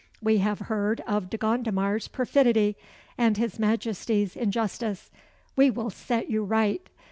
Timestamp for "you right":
6.27-6.81